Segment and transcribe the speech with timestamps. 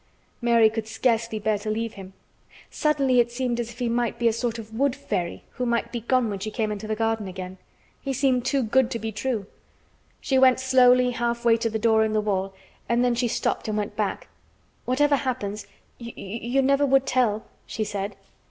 [0.41, 2.13] Mary could scarcely bear to leave him.
[2.71, 5.91] Suddenly it seemed as if he might be a sort of wood fairy who might
[5.91, 7.59] be gone when she came into the garden again.
[8.01, 9.45] He seemed too good to be true.
[10.19, 12.55] She went slowly half way to the door in the wall
[12.89, 14.27] and then she stopped and went back.
[14.85, 15.67] "Whatever happens,
[15.99, 18.15] you—you never would tell?" she said.